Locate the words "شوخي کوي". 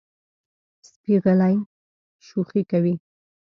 2.25-2.95